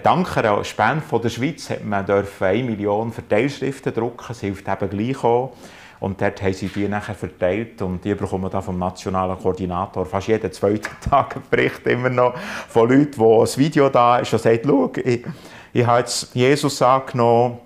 [0.00, 4.90] dank einer Spende von der Schweiz hat man 1 Million Verteilschriften drucken, das hilft eben
[4.90, 5.52] gleich auch.
[6.00, 10.26] Und dort haben sie die nachher verteilt und die bekommen dann vom nationalen Koordinator fast
[10.26, 12.34] jeden zweiten Tag einen Bericht immer noch
[12.68, 15.24] von Leuten, wo ein Video da ist und sagt, schau, ich,
[15.72, 17.58] ich habe jetzt Jesus angenommen,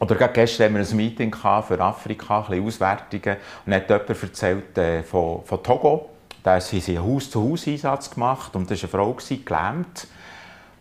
[0.00, 4.78] oder gerade gestern hatten wir ein Meeting für Afrika, ein Auswertungen, und hat jemand erzählt
[4.78, 6.08] äh, von, von Togo.
[6.42, 10.08] Da haben sie einen Haus-zu-Haus-Einsatz gemacht und das war eine Frau, gelähmt.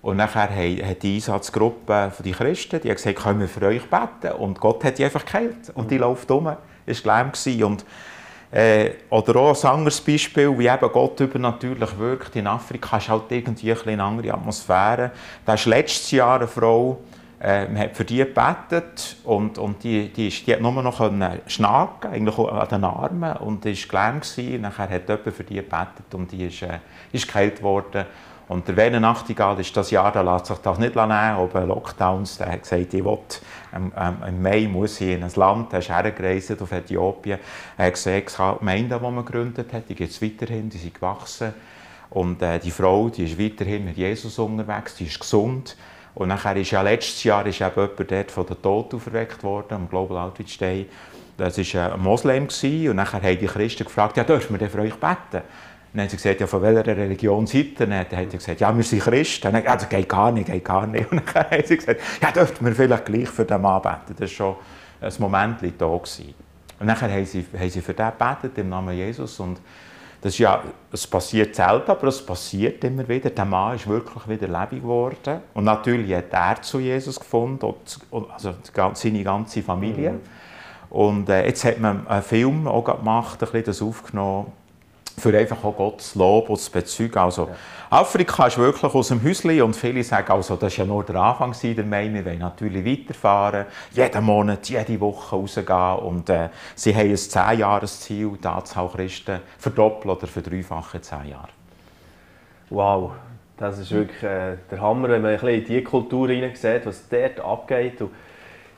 [0.07, 3.81] Und nachher hat die Einsatzgruppe von den Christen die hat gesagt, können wir für euch
[3.89, 4.37] beten?
[4.37, 5.69] Und Gott hat die einfach geheilt.
[5.73, 7.61] Und die läuft um war gelähmt.
[7.61, 7.85] Und,
[8.49, 13.23] äh, oder auch ein anderes Beispiel, wie eben Gott übernatürlich wirkt in Afrika, ist halt
[13.31, 15.11] irgendwie eine andere Atmosphäre.
[15.45, 17.01] Da ist letztes Jahr eine Frau,
[17.41, 21.01] äh, man hat für die gebetet und, und die, die, ist, die hat nur noch
[21.47, 24.61] schnacken, eigentlich an den Armen und ist gelähmt gewesen.
[24.61, 26.79] Nachher hat jemand für die gebetet und die ist, äh,
[27.11, 28.05] ist geheilt worden.
[28.47, 32.37] Und der Werner Nachtigall ist das Jahr, da lässt sich das nicht nehmen, ob Lockdowns,
[32.37, 33.17] der hat gesagt, ich will,
[33.75, 37.39] ähm, ähm, im Mai muss ich in ein Land, er ist hergereist auf Äthiopien,
[37.77, 40.93] er hat gesehen, die Gemeinde, die man gegründet hat, die geht es weiterhin, die sind
[40.93, 41.53] gewachsen.
[42.09, 45.75] Und äh, die Frau, die ist weiterhin mit Jesus unterwegs, die ist gesund.
[46.15, 49.89] Und nachher ist ja letztes Jahr ist jemand dort von der Tod auferweckt worden, am
[49.89, 50.87] Global Outreach Day.
[51.37, 54.79] Das war ein Moslem und nachher haben die Christen gefragt, ja, dürfen wir denn für
[54.79, 55.43] euch beten?
[55.97, 57.87] Dann haben sie gesagt, ja, von welcher Religion seid ihr?
[57.87, 59.51] Dann haben sie gesagt, ja, wir sind Christen.
[59.51, 61.11] Dann haben sie gesagt, geht gar nicht, geht gar nicht.
[61.11, 64.15] Und dann haben sie gesagt, ja, dürften wir vielleicht gleich für den Mann beten.
[64.19, 64.55] Das war schon
[65.01, 65.87] ein Moment da.
[65.87, 66.35] Gewesen.
[66.79, 69.39] Und dann haben sie, haben sie für den gebetet, im Namen Jesus.
[69.39, 69.59] Und
[70.21, 73.31] das ist ja, es passiert selten, aber es passiert immer wieder.
[73.31, 75.41] Der Mann ist wirklich wieder lebendig geworden.
[75.55, 77.73] Und natürlich hat er zu Jesus gefunden,
[78.11, 78.53] also
[78.93, 80.11] seine ganze Familie.
[80.11, 80.19] Mhm.
[80.91, 84.51] Und äh, jetzt hat man einen Film auch gemacht, ein bisschen das aufgenommen,
[85.19, 87.17] für einfach auch Gottes Lob und zu bezeugen.
[87.17, 87.55] Also, ja.
[87.89, 91.15] Afrika ist wirklich aus dem Häuschen und viele sagen, also, das war ja nur der
[91.15, 96.93] Anfang der Mai, wir wollen natürlich weiterfahren, jeden Monat, jede Woche rausgehen und äh, sie
[96.93, 101.49] haben ein 10-Jahres-Ziel, die Anzahl Christen verdoppeln oder verdreifachen in 10 Jahren.
[102.69, 103.11] Wow,
[103.57, 107.09] das ist wirklich äh, der Hammer, wenn man ein bisschen in diese Kultur sieht, was
[107.09, 108.01] dort abgeht.
[108.01, 108.11] Und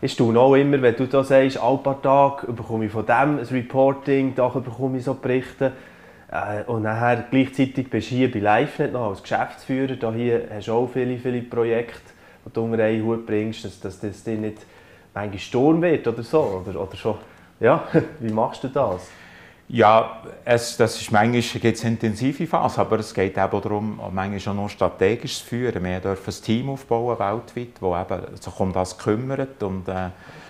[0.01, 3.39] ich staune auch immer, wenn du da sagst, ein paar Tage bekomme ich von dem
[3.39, 5.73] ein Reporting, da bekomme ich so Berichte.
[6.31, 9.95] Äh, und nachher gleichzeitig bist du hier bei LiveNet noch als Geschäftsführer.
[9.95, 12.11] Da hier hast du auch viele, viele Projekte,
[12.45, 14.65] die du unter einen Hut bringst, dass, dass das dir nicht
[15.13, 16.63] manchmal Sturm wird oder so.
[16.65, 17.15] Oder, oder schon.
[17.59, 17.87] Ja,
[18.19, 19.09] wie machst du das?
[19.71, 24.61] Ja, es, das ist manchmal gibt's intensive Phase, aber es geht eben darum, manchmal auch
[24.63, 25.83] noch strategisch zu führen.
[25.83, 30.09] Wir dürfen ein Team aufbauen weltweit, das sich um das kümmert und äh,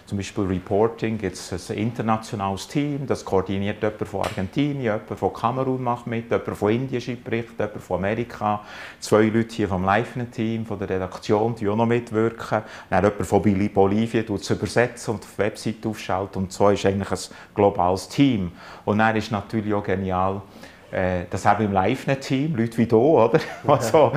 [0.10, 5.32] zum Beispiel Reporting gibt es ein internationales Team, das koordiniert jemand von Argentinien, jemand von
[5.32, 8.62] Kamerun macht mit, jemand von Indien schreibt Bericht, jemand von Amerika,
[9.00, 13.70] zwei Leute hier vom Live-Team, von der Redaktion, die auch noch mitwirken, dann jemand von
[13.72, 18.54] Bolivien tut es übersetzen und die Website aufschalten und so ist eigentlich ein globales Team.
[18.86, 20.42] Und dann ist natürlich auch genial,
[20.92, 23.40] äh, das haben wir im Live-Team, Leute wie du, oder?
[23.40, 24.12] die so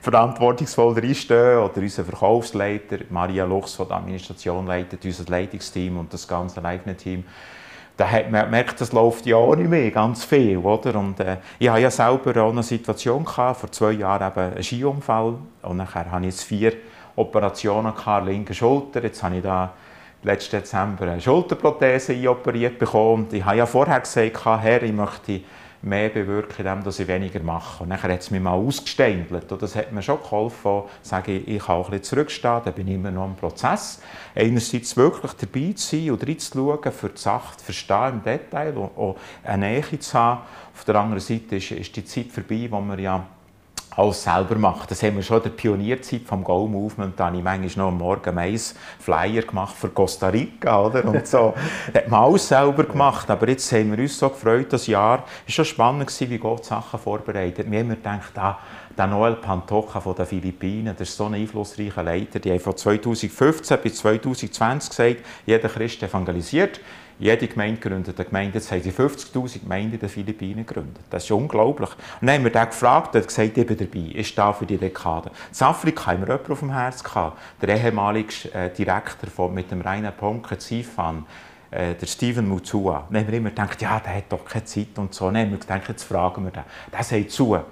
[0.00, 1.58] verantwortungsvoll reinstehen.
[1.58, 7.24] Oder unser Verkaufsleiter, Maria Luchs, die die Administration leitet, unser Leitungsteam und das ganze Live-Team.
[7.96, 10.96] Da hat man gemerkt, das läuft ja auch nicht mehr, ganz viel, oder?
[10.96, 14.62] Und äh, ich hatte ja selber auch eine Situation gehabt, vor zwei Jahren eben einen
[14.62, 15.36] Skiunfall.
[15.62, 16.74] Und nachher hatte ich jetzt vier
[17.16, 17.94] Operationen
[18.26, 19.02] linke Schulter.
[19.02, 19.72] Jetzt habe ich da
[20.22, 23.24] letzten Dezember eine Schulterprothese operiert bekommen.
[23.24, 25.40] Und ich habe ja vorher gesagt, Herr, ich möchte
[25.82, 27.84] mehr bewirken, indem ich weniger mache.
[27.84, 29.50] Und dann hat es mich mal ausgesteindelt.
[29.50, 32.88] Und das hat mir schon geholfen, zu sagen, ich kann auch ein zurückstehen, dann bin
[32.88, 34.00] ich immer noch im Prozess.
[34.34, 38.96] Einerseits wirklich dabei zu sein und reinzuschauen, für die Sache zu verstehen im Detail und
[38.96, 40.40] auch eine Nähe zu haben.
[40.74, 43.24] Auf der anderen Seite ist, ist die Zeit vorbei, wo man ja
[43.90, 44.90] alles selber macht.
[44.90, 47.18] Das haben wir schon in der Pionierzeit vom Go Movement.
[47.18, 51.04] Da habe ich manchmal noch am Morgen Mais Flyer gemacht für Costa Rica, oder?
[51.04, 51.54] Und so.
[51.92, 53.30] das hat man alles selber gemacht.
[53.30, 55.24] Aber jetzt haben wir uns so gefreut, das Jahr.
[55.46, 57.70] Es war schon spannend, wie Gott Sachen vorbereitet.
[57.70, 58.58] Wir haben immer gedacht, ah,
[58.96, 62.76] der Noel Pantoja von den Philippinen, das ist so ein einflussreicher Leiter, die haben von
[62.76, 66.80] 2015 bis 2020 gesagt, jeder Christ evangelisiert.
[67.18, 68.58] Jede Gemeinde gründet eine Gemeinde.
[68.58, 71.02] Jetzt haben sie 50'000 Gemeinden in den Philippinen gegründet.
[71.08, 71.90] Das ist unglaublich.
[72.20, 74.66] Und dann haben wir den gefragt, der hat gesagt, ich bin dabei, ich stehe für
[74.66, 75.30] die Dekade.
[75.58, 77.38] In Afrika haben wir jemanden auf dem Herz gehabt.
[77.62, 81.24] Der ehemalige äh, Direktor von, mit dem reinen Ponke Zifan,
[81.70, 83.06] äh, der Steven Mutua.
[83.10, 85.26] Dann haben wir immer gedacht, ja, der hat doch keine Zeit und so.
[85.26, 86.64] Dann haben wir gedacht, jetzt fragen wir den.
[86.92, 87.54] Der sagt zu.
[87.54, 87.62] in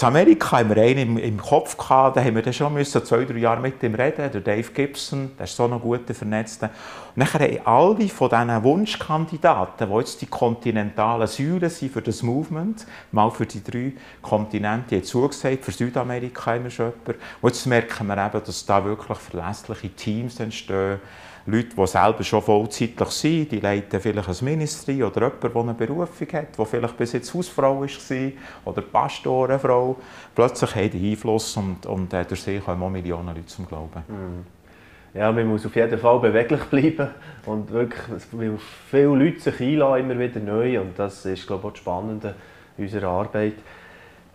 [0.00, 3.82] Amerika haben wir einen im, Kopf gehabt, da haben wir schon zwei, drei Jahre mit
[3.82, 6.70] ihm reden, der Dave Gibson, der ist so ein guter Vernetzter.
[7.16, 12.86] Dann haben alle von diesen Wunschkandidaten, die jetzt die kontinentalen Säulen sind für das Movement,
[13.12, 17.22] mal für die drei Kontinente, haben zugesagt, für Südamerika wir schon jemanden.
[17.40, 21.00] Und jetzt merken wir eben, dass da wirklich verlässliche Teams entstehen,
[21.46, 25.74] Leute, die selber schon vollzeitlich sind, die leiten vielleicht ein Ministry oder jemand, der eine
[25.74, 28.32] Berufung hat, der vielleicht bis jetzt Hausfrau war
[28.64, 29.96] oder Pastorenfrau.
[30.34, 34.02] Plötzlich haben die Einfluss und, und äh, durch sie kommen auch Millionen Leute zum Glauben.
[34.08, 34.46] Mhm.
[35.14, 37.08] Ja, man muss auf jeden Fall beweglich bleiben
[37.46, 38.58] und wirklich, weil
[38.90, 42.34] viele Leute sich einladen, immer wieder neu und das ist, glaube ich, auch das Spannende
[42.76, 43.54] unserer Arbeit.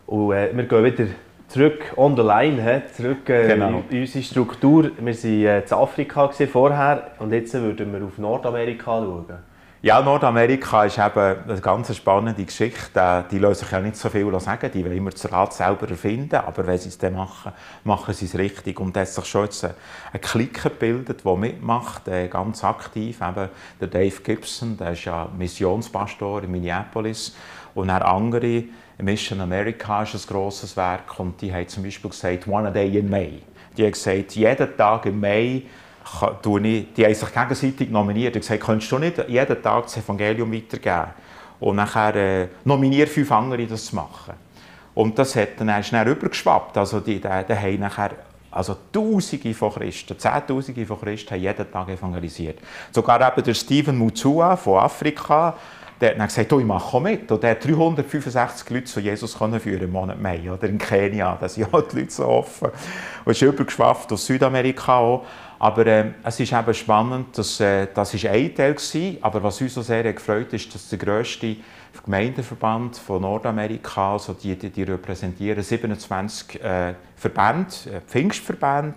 [0.07, 1.05] Und äh, wir gehen wieder
[1.49, 2.81] zurück on the line, he?
[2.93, 3.83] zurück äh, genau.
[3.89, 4.91] in unsere Struktur.
[4.97, 9.48] Wir waren äh, in Afrika vorher und jetzt würden wir auf Nordamerika schauen.
[9.81, 12.99] Ja, Nordamerika ist eben eine ganz spannende Geschichte.
[12.99, 15.89] Äh, die lassen sich ja nicht so viel sagen, die wollen immer das Rad selber
[15.89, 17.53] erfinden, aber wenn sie es dann machen,
[17.85, 18.77] machen sie es richtig.
[18.81, 23.21] Und da hat sich schon jetzt ein Klick gebildet, der mitmacht, äh, ganz aktiv.
[23.21, 27.33] Eben der Dave Gibson, der ist ja Missionspastor in Minneapolis
[27.73, 28.65] und dann andere
[28.97, 32.97] Mission America ist ein grosses Werk und die haben zum Beispiel gesagt, one a day
[32.97, 33.43] in May.
[33.77, 35.63] Die haben gesagt, jeden Tag im Mai
[36.63, 40.51] ich, die haben sich gegenseitig nominiert und gesagt, könntest du nicht jeden Tag das Evangelium
[40.53, 41.11] weitergeben?
[41.59, 44.33] Und nachher äh, nominiere fünf andere, das zu machen.
[44.95, 46.77] Und das hat dann, dann übergeschwappt.
[46.77, 48.11] Also die, die, die haben nachher
[48.51, 52.59] also Tausende von Christen, Zehntausende von Christen haben jeden Tag evangelisiert.
[52.91, 55.55] Sogar eben der Stephen Mutsua von Afrika,
[56.01, 57.31] der hat gesagt, oh, ich mache auch mit.
[57.31, 60.51] Und der hat 365 Leute zu Jesus können führen im Monat Mai.
[60.51, 62.69] Oder in Kenia, da sind auch die Leute so offen.
[63.25, 65.25] Und ist übergeschwafft aus Südamerika auch.
[65.59, 69.17] Aber äh, es ist eben spannend, dass äh, das ist ein Teil war.
[69.21, 71.57] Aber was uns so sehr gefreut ist, dass der grösste
[72.05, 78.95] Gemeindeverband von Nordamerika, also die, die, die repräsentieren 27 äh, Verbände, äh, Pfingstverbände,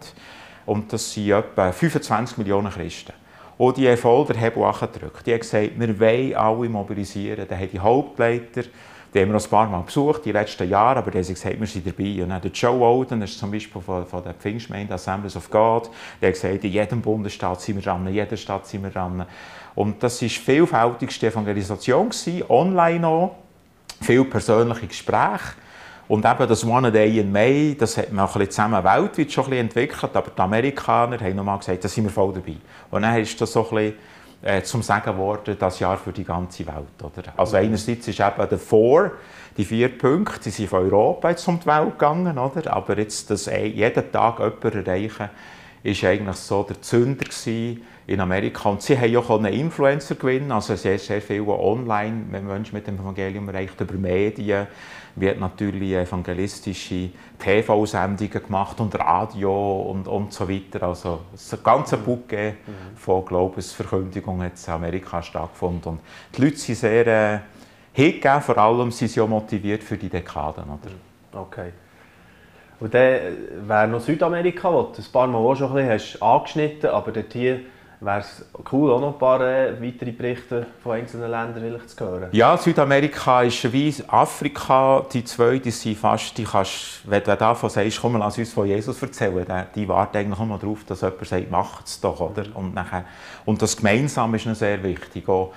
[0.64, 3.12] und das sind etwa 25 Millionen Christen.
[3.58, 5.26] Und die haben voll den Hebel gedrückt.
[5.26, 7.46] Die haben gesagt, wir wollen alle mobilisieren.
[7.48, 8.62] Dann haben die Hauptleiter,
[9.12, 11.60] die haben wir noch ein paar Mal besucht, die letzten Jahre, aber die haben gesagt,
[11.60, 12.22] wir sind dabei.
[12.22, 15.50] Und dann der Joe Olden, das ist zum Beispiel von, von der Pfingstgemeinde Assemblies of
[15.50, 18.90] God, der hat gesagt, in jedem Bundesstaat sind wir dran, in jeder Stadt sind wir
[18.90, 19.26] dran.
[19.74, 23.36] Und das war vielfältigste Evangelisation, gewesen, online auch,
[24.00, 25.56] viele persönliche Gespräche.
[26.08, 29.44] Und eben das One Day in May, das hat man ein bisschen zusammen weltweit schon
[29.44, 32.56] ein bisschen entwickelt, aber die Amerikaner haben nochmal gesagt, da sind wir voll dabei.
[32.90, 33.94] Und dann ist das so ein bisschen
[34.42, 37.02] äh, zum Sagen geworden, das Jahr für die ganze Welt.
[37.02, 37.32] Oder?
[37.36, 39.12] Also einerseits ist eben der Four,
[39.56, 42.72] die vier Punkte, die sind von Europa jetzt um die Welt gegangen, oder?
[42.72, 45.30] aber jetzt das jeden Tag jemanden erreichen,
[45.82, 47.26] ist eigentlich so der Zünder
[48.06, 48.68] in Amerika.
[48.68, 52.98] Und sie haben auch einen Influencer gewinnen, also sehr, sehr viele online Menschen mit dem
[52.98, 54.66] Evangelium erreicht, über Medien,
[55.14, 60.84] wird natürlich evangelistische TV-Sendungen gemacht und Radio und, und so weiter.
[60.84, 61.98] Also es ein ganzer.
[61.98, 62.96] Bouquet mhm.
[62.96, 65.92] von Glaubensverkündigung hat in Amerika stattgefunden.
[65.92, 66.00] Und
[66.36, 67.38] die Leute sind sehr äh,
[67.92, 70.64] hingegeben, vor allem sind sie auch motiviert für die Dekaden.
[70.64, 71.40] Oder?
[71.40, 71.72] Okay.
[72.82, 76.22] Und dann wäre noch Südamerika, wo du ein paar Mal auch schon ein bisschen hast
[76.22, 77.60] angeschnitten aber dort hier
[78.00, 82.28] wäre es cool, auch noch ein paar äh, weitere Berichte von einzelnen Ländern zu hören.
[82.32, 87.70] Ja, Südamerika ist wie Afrika, die zwei, die sind fast, die kannst, wenn du davon
[87.70, 91.50] sagst, komm, lass uns von Jesus erzählen, die warten eigentlich immer darauf, dass jemand sagt,
[91.52, 92.46] macht es doch, oder?
[92.54, 93.04] Und, nachher,
[93.44, 95.52] und das Gemeinsame ist noch sehr wichtig, auch,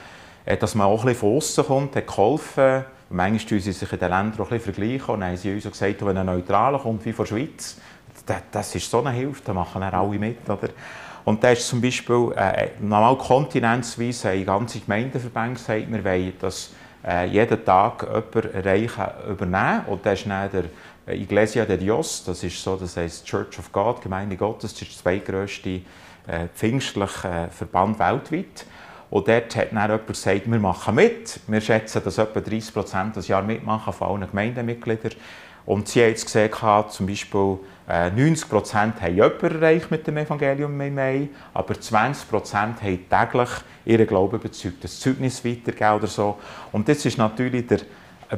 [0.46, 3.92] äh, dass man auch ein bisschen von außen kommt, hat geholfen, manchmal tun sie sich
[3.92, 6.80] in den Ländern auch ein bisschen vergleichen und haben sie uns gesagt, wenn ein Neutraler
[6.80, 7.78] kommt, wie von der Schweiz,
[8.26, 10.70] das, das ist so eine Hilfe, da machen dann alle mit, oder?
[11.26, 16.72] Und da ist zum Beispiel äh, normal kontinentsweise ein ganze Gemeindeverband gesagt, wir wollen das
[17.04, 19.86] äh, jeden Tag jemanden erreichen, übernehmen.
[19.88, 20.66] Und das ist dann der
[21.08, 24.84] äh, Iglesia de Dios, das ist so, das heißt Church of God, Gemeinde Gottes, das
[24.84, 25.70] ist der zweitgrößte
[26.28, 28.66] äh, pfingstliche äh, Verband weltweit.
[29.10, 31.40] Und dort hat dann jemand gesagt, wir machen mit.
[31.48, 35.14] Wir schätzen, dass etwa 30 Prozent das Jahr mitmachen von allen Gemeindemitgliedern.
[35.66, 36.52] Und sie haben jetzt gesehen,
[36.90, 42.30] zum Beispiel 90 äh, Prozent haben jemanden erreicht mit dem Evangelium im Mai, aber 20
[42.30, 43.50] Prozent haben täglich
[43.86, 46.38] ihren Glauben bezeugt, das Zeugnis weitergegeben oder so.
[46.72, 47.80] Und das ist natürlich der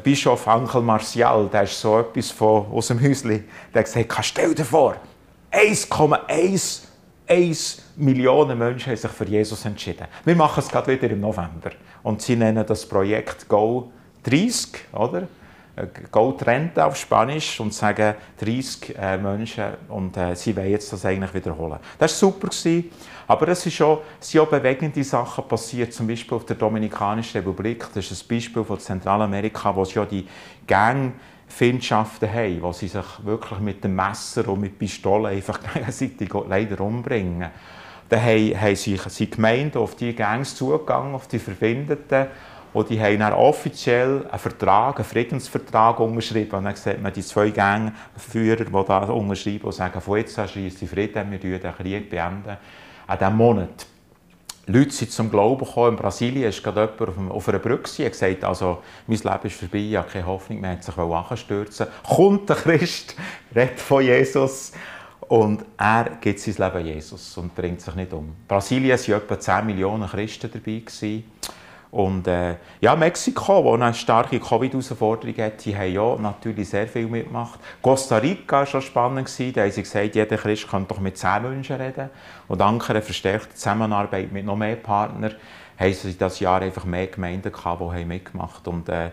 [0.03, 4.53] Bischof Ankel Martial, der ist so etwas von, aus dem Häuschen, der hat gesagt, stell
[4.53, 4.95] dir vor,
[5.51, 6.86] 1,1
[7.97, 10.07] Millionen Menschen haben sich für Jesus entschieden.
[10.23, 11.71] Wir machen es gerade wieder im November.
[12.03, 13.91] Und sie nennen das Projekt Go
[14.23, 15.27] 30, oder?
[16.11, 21.05] Gold Rente auf Spanisch und sagen 30 äh, Menschen und äh, sie wollen jetzt das
[21.05, 21.77] eigentlich wiederholen.
[21.99, 22.89] Das war super, gewesen,
[23.27, 27.85] aber es ist auch, sind auch bewegende Sachen passiert, zum Beispiel auf der Dominikanischen Republik,
[27.93, 30.25] das ist ein Beispiel von Zentralamerika, wo es ja die
[30.65, 31.13] Gang
[31.47, 36.81] Findschaften haben, wo sie sich wirklich mit dem Messer und mit Pistolen einfach gegenseitig leider
[36.81, 37.49] umbringen.
[38.09, 42.27] Dann haben, sich die Gemeinden auf die Gangs zugegangen, auf die Verbündeten,
[42.73, 46.57] und die haben dann offiziell einen Vertrag, einen Friedensvertrag unterschrieben.
[46.57, 50.47] Und dann sieht man die zwei Gangführer, die da unterschreiben und sagen, von jetzt an
[50.47, 52.09] schließt die Frieden, wir den Krieg.
[52.09, 52.57] Beenden.
[53.07, 53.87] An diesem Monat
[54.69, 55.91] Leute sind zum Glauben gekommen.
[55.91, 59.77] In Brasilien ist gerade jemand auf einer Brücke und gesagt, also, mein Leben ist vorbei,
[59.77, 63.15] ich habe keine Hoffnung mehr, hat sich anstürzen Kommt der Christ,
[63.55, 64.73] redet von Jesus
[65.21, 68.25] und er gibt sein Leben Jesus und bringt sich nicht um.
[68.25, 70.79] In Brasilien waren etwa 10 Millionen Christen dabei.
[70.79, 71.23] Gewesen.
[71.89, 77.07] Und äh, ja, Mexiko, wo eine starke Covid-Herausforderung hat, die haben ja natürlich sehr viel
[77.07, 77.59] mitgemacht.
[77.81, 81.43] Costa Rica war schon spannend, da haben sie gesagt, jeder Christ kann doch mit zehn
[81.43, 82.09] Menschen reden.
[82.47, 85.35] Und dank einer verstärkten Zusammenarbeit mit noch mehr Partnern
[85.77, 89.11] haben sie das Jahr einfach mehr Gemeinden gehabt, die haben mitgemacht und, äh,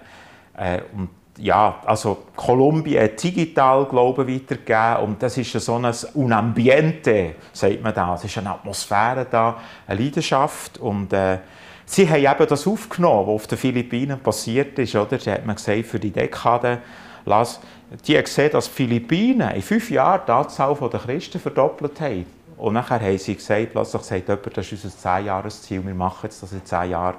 [0.57, 7.83] äh, und ja, also Kolumbien digital Glauben weitergegeben und das ist so ein Unambiente, sagt
[7.83, 8.15] man da.
[8.15, 11.39] Es ist eine Atmosphäre da, eine Leidenschaft und äh,
[11.87, 14.95] Sie haben eben das aufgenommen, was auf den Philippinen passiert ist.
[14.95, 15.19] Oder?
[15.19, 16.79] Sie hat man gesagt, für die Dekade,
[17.25, 17.61] las,
[18.07, 22.27] die haben gesehen, dass die Philippinen in fünf Jahren die Anzahl der Christen verdoppelt haben.
[22.57, 26.43] Und nachher haben sie gesagt, plötzlich sagt jemand, das ist unser 10-Jahres-Ziel, wir machen jetzt
[26.43, 27.17] das in 10 Jahren.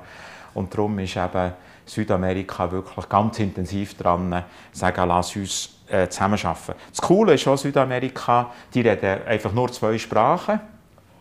[0.53, 1.51] Und darum ist eben
[1.85, 6.73] Südamerika wirklich ganz intensiv dran, sagen, lass uns äh, zusammenarbeiten.
[6.89, 10.59] Das Coole ist auch Südamerika, die reden einfach nur zwei Sprachen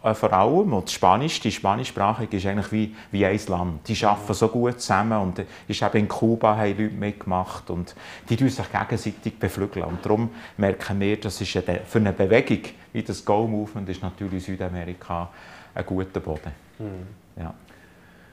[0.05, 0.73] äh, vor allem.
[0.73, 3.88] Und Spanisch, die Spanischsprachige ist eigentlich wie, wie ein Land.
[3.88, 7.95] Die arbeiten so gut zusammen und ist eben in Kuba haben Leute mitgemacht und
[8.29, 9.87] die tun sich gegenseitig beflügeln.
[9.87, 12.61] Und darum merken wir, das ist eine, für eine Bewegung
[12.95, 15.29] wie das Go-Movement ist natürlich Südamerika
[15.75, 16.53] ein guter Boden.
[16.79, 17.43] Mhm.
[17.43, 17.53] Ja.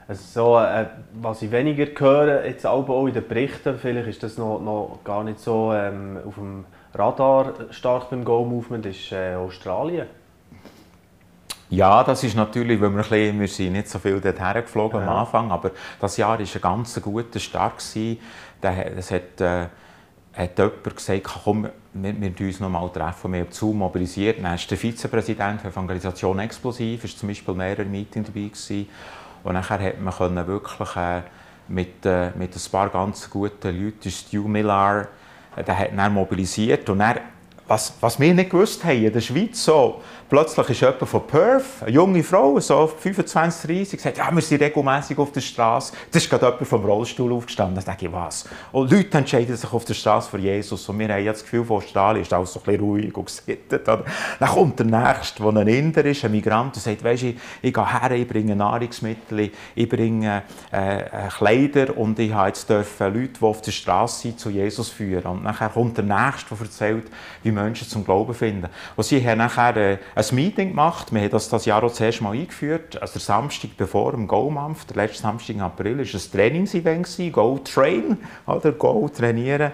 [0.08, 4.38] Also so, äh, was ich weniger höre, jetzt auch in den Berichten, vielleicht ist das
[4.38, 10.08] noch, noch gar nicht so ähm, auf dem Radar stark beim Go-Movement, ist äh, Australien.
[11.72, 15.00] Ja, das ist natürlich, weil wir, ein bisschen, wir sind nicht so viel dorthin geflogen
[15.00, 15.08] ja.
[15.08, 17.76] am Anfang, aber das Jahr war ein ganz guter Start.
[17.78, 19.68] Es hat, äh,
[20.34, 24.44] hat jemand gesagt, komm, wir, wir uns noch mal treffen, wir haben Zoom mobilisiert.
[24.44, 28.90] Dann ist der Vizepräsident der Evangelisation Explosiv, ist zum Beispiel mehrere Meetings dabei gewesen.
[29.42, 31.22] Und nachher hat man können wirklich äh,
[31.70, 35.08] mit, äh, mit ein paar ganz guten Leuten, Stu Millar,
[35.56, 37.22] äh, der hat dann mobilisiert und er
[37.72, 41.66] was, was wir nicht gewusst haben in der Schweiz, so, plötzlich ist jemand von Perth,
[41.82, 45.92] eine junge Frau, so 25, 30, gesagt, ja, wir sind regelmäßig auf der Straße.
[46.10, 47.76] Das ist gerade jemand vom Rollstuhl aufgestanden.
[47.76, 48.46] Da denke ich, was?
[48.72, 50.88] Und Leute entscheiden sich auf der Straße für Jesus.
[50.88, 53.26] Und wir haben ja das Gefühl, von Australien ist alles so ein bisschen ruhig und
[53.26, 53.86] gesittet.
[53.86, 54.06] Dann
[54.40, 58.02] kommt der Nächste, der ein Inder ist, ein Migrant, und sagt, weißt du, ich gehe
[58.02, 63.34] her, ich bringe Nahrungsmittel, ich bringe äh, äh, Kleider und ich habe jetzt dürfen Leute,
[63.38, 65.26] die auf der Straße sind, zu Jesus führen.
[65.26, 67.08] Und nachher kommt der Nächste, der erzählt,
[67.44, 68.70] wie Menschen zum Glauben finden.
[68.96, 69.98] Und sie haben nachher äh,
[70.30, 71.12] ein Meeting gemacht.
[71.12, 73.02] Wir haben das das Jahr auch zuerst mal eingeführt.
[73.02, 77.60] Also der Samstag bevor dem Go-Mampf, der letzte Samstag im April, war ein Trainingsevent, Go
[77.64, 79.72] Train, oder Go trainieren.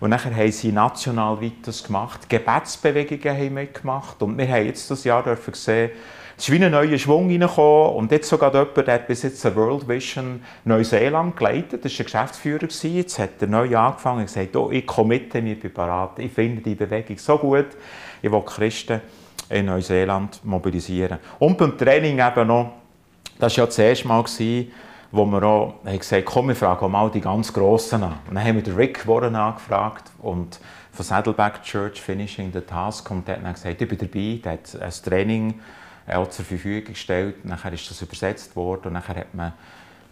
[0.00, 2.28] Und nachher haben sie national weiter gemacht.
[2.28, 4.22] Gebetsbewegungen haben mitgemacht.
[4.22, 5.90] Und wir haben jetzt das Jahr dürfen sehen,
[6.38, 9.86] es ist wie ein neuer Schwung reingekommen und jetzt sogar jemand, der bis jetzt World
[9.86, 14.70] Vision Neuseeland geleitet, das war ein Geschäftsführer, jetzt hat er neu angefangen und gesagt, oh,
[14.70, 17.66] ich komme mit, ich bin bereit, ich finde die Bewegung so gut,
[18.22, 19.02] ich will Christen
[19.50, 21.18] in Neuseeland mobilisieren.
[21.38, 22.72] Und beim Training eben noch,
[23.38, 24.24] das war ja das erste Mal,
[25.12, 28.14] wo wir auch haben gesagt komm, wir fragen mal die ganz Grossen an.
[28.28, 30.60] Und dann haben wir Rick Warren angefragt und
[30.92, 34.52] von Saddleback Church Finishing the Task und der hat dann gesagt, ich bin dabei, der
[34.52, 35.60] hat ein Training
[36.06, 37.44] auch zur Verfügung gestellt.
[37.44, 39.52] Nachher ist das übersetzt worden und nachher hat man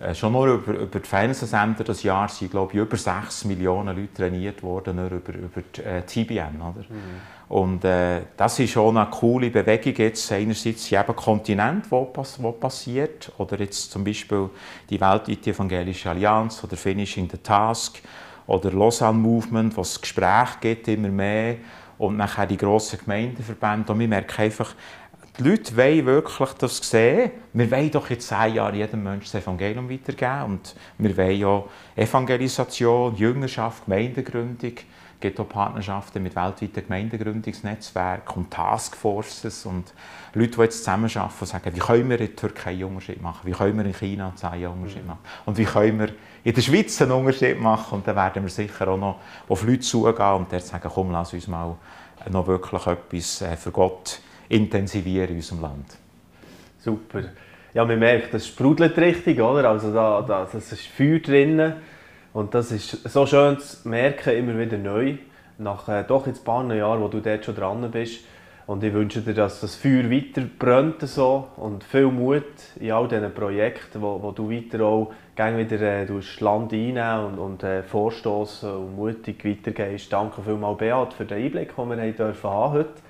[0.01, 3.97] äh, schon nur über, über die Fernsehsender das Jahr sind, glaube ich, über 6 Millionen
[3.97, 6.61] Leute trainiert worden, nur über, über die, äh, TBN.
[6.61, 6.85] Oder?
[6.89, 7.21] Mhm.
[7.49, 10.31] Und äh, das ist schon eine coole Bewegung jetzt.
[10.31, 14.51] Einerseits in jedem Kontinent, wo, wo passiert, oder jetzt zum Beispiel
[14.91, 18.03] die weltweite Evangelische Allianz oder Finishing the Task
[18.47, 21.57] oder Lausanne Movement, wo es Gespräche gibt, immer mehr
[21.97, 23.93] und nachher die grossen Gemeindeverbände.
[23.93, 24.75] Und wir merken einfach,
[25.39, 27.31] die Leute wollen wirklich das sehen.
[27.53, 30.43] Wir wollen doch in zehn Jahren jedem Menschen das Evangelium weitergeben.
[30.45, 34.73] Und wir wollen ja Evangelisation, Jüngerschaft, Gemeindegründung.
[35.19, 39.93] Es gibt auch Partnerschaften mit weltweiten Gemeindegründungsnetzwerken und Taskforces und
[40.33, 43.41] Leute, die jetzt zusammenarbeiten und sagen, wie können wir in der Türkei einen Unterschied machen,
[43.43, 46.11] wie können wir in China einen Unterschied machen und wie können wir
[46.45, 47.97] in der Schweiz einen Unterschied machen.
[47.97, 49.17] Und dann werden wir sicher auch noch
[49.49, 51.75] auf Leute zugehen und dort sagen, komm, lass uns mal
[52.31, 55.97] noch wirklich etwas äh, für Gott intensivieren in unserem Land.
[56.79, 57.25] Super.
[57.75, 59.69] Ja, man merkt, das sprudelt richtig, oder?
[59.69, 61.73] Also da, da, das ist Feuer drin.
[62.39, 65.15] Und das ist so schön zu merken, immer wieder neu,
[65.59, 68.21] nach äh, doch jetzt ein paar Jahren, wo du dort schon dran bist.
[68.69, 72.45] Und ich wünsche dir, dass das Feuer weiter brennt so und viel Mut
[72.79, 77.25] in all diesen Projekten, wo, wo du weiter auch gerne wieder äh, das Land einnehmen
[77.25, 80.13] und, und äh, vorstoßen und mutig weitergehst.
[80.13, 83.08] Danke vielmals, Beat, für den Einblick, den wir haben dürfen heute.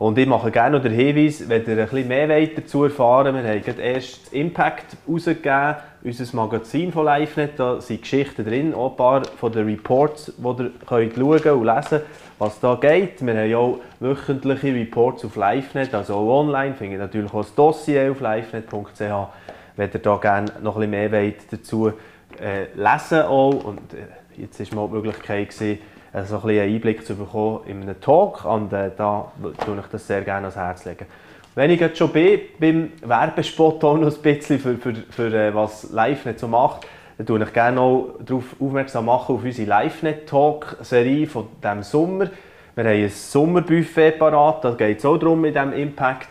[0.00, 3.52] Und ich mache gerne noch den Hinweis, wenn ihr bisschen mehr dazu erfahren wollt, wir
[3.52, 8.96] haben gerade erst Impact rausgegeben, unser Magazin von LiveNet, da sind Geschichten drin, auch ein
[8.96, 12.00] paar von den Reports, die ihr könnt schauen und lesen
[12.38, 13.20] was da geht.
[13.26, 17.54] Wir haben auch wöchentliche Reports auf LiveNet, also auch online, finde ich natürlich auch das
[17.54, 19.28] Dossier auf livenet.ch,
[19.76, 21.92] wenn ihr da gerne noch ein bisschen mehr wollt dazu
[22.40, 23.64] äh, lesen auch.
[23.64, 25.78] Und äh, jetzt war mal die Möglichkeit, gewesen,
[26.12, 29.30] so ein bisschen einen Einblick zu bekommen in einem Talk und äh, da
[29.64, 31.06] tue ich das sehr gerne ans Herz legen.
[31.54, 35.54] Wenn ich jetzt schon bin, beim Werbespot auch noch ein bisschen für, für, für äh,
[35.54, 36.86] was LiveNet so macht,
[37.18, 42.30] dann tue ich gerne auch darauf aufmerksam machen auf unsere LiveNet-Talk-Serie von diesem Sommer.
[42.74, 46.28] Wir haben ein Sommerbuffet parat, da geht es auch darum mit diesem Impact.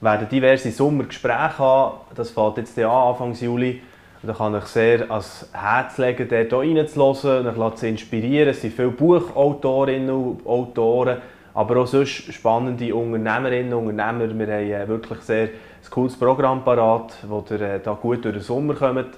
[0.00, 3.82] Wir werden diverse Sommergespräche haben, das fängt jetzt an, Anfang Juli.
[4.22, 8.50] Da kann ich sehr ans Herz legen, dort reinzuhören und zu inspirieren.
[8.50, 11.18] Es sind viele Buchautorinnen und Autoren,
[11.54, 14.38] aber auch sonst spannende Unternehmerinnen und Unternehmer.
[14.38, 18.34] Wir haben äh, wirklich sehr ein cooles Programm parat, wo ihr äh, da gut durch
[18.34, 19.08] den Sommer kommt.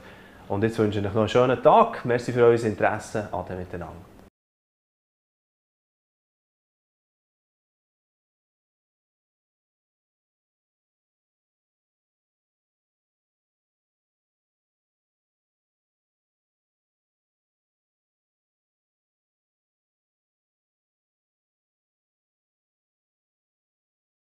[0.49, 2.05] Und jetzt wünsche ich euch noch einen schönen Tag.
[2.05, 3.29] Merci für euer Interesse.
[3.33, 4.12] Ade miteinander.